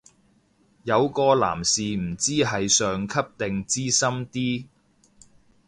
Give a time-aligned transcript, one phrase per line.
[0.81, 4.65] 有個男士唔知係上級定資深啲